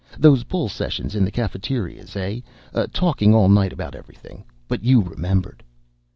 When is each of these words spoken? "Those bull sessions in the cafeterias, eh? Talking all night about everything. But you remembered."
"Those 0.17 0.43
bull 0.43 0.67
sessions 0.67 1.13
in 1.13 1.23
the 1.23 1.29
cafeterias, 1.29 2.15
eh? 2.15 2.39
Talking 2.91 3.35
all 3.35 3.49
night 3.49 3.71
about 3.71 3.93
everything. 3.93 4.43
But 4.67 4.83
you 4.83 4.99
remembered." 4.99 5.61